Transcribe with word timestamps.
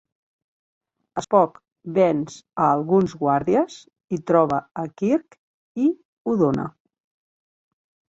Spock 1.25 1.59
venç 1.97 2.39
a 2.65 2.71
alguns 2.79 3.15
guàrdies 3.21 3.77
i 4.19 4.21
troba 4.33 4.61
a 4.85 4.89
Kirk 5.03 5.41
i 5.89 5.95
Odona. 6.37 6.71